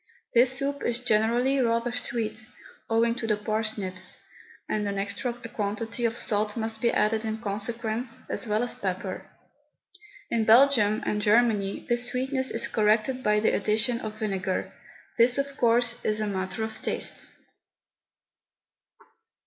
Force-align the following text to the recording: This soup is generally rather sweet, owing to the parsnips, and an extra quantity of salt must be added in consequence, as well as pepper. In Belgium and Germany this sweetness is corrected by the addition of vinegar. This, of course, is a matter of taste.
This 0.33 0.57
soup 0.57 0.81
is 0.83 1.03
generally 1.03 1.59
rather 1.59 1.93
sweet, 1.93 2.47
owing 2.89 3.13
to 3.13 3.27
the 3.27 3.37
parsnips, 3.37 4.17
and 4.67 4.87
an 4.87 4.97
extra 4.97 5.31
quantity 5.31 6.05
of 6.05 6.17
salt 6.17 6.57
must 6.57 6.81
be 6.81 6.89
added 6.91 7.23
in 7.23 7.37
consequence, 7.37 8.19
as 8.27 8.47
well 8.47 8.63
as 8.63 8.73
pepper. 8.75 9.29
In 10.31 10.43
Belgium 10.43 11.03
and 11.05 11.21
Germany 11.21 11.85
this 11.87 12.07
sweetness 12.07 12.49
is 12.49 12.67
corrected 12.67 13.21
by 13.21 13.39
the 13.41 13.53
addition 13.53 13.99
of 14.01 14.17
vinegar. 14.17 14.73
This, 15.19 15.37
of 15.37 15.55
course, 15.55 16.03
is 16.03 16.19
a 16.19 16.25
matter 16.25 16.63
of 16.63 16.81
taste. 16.81 17.29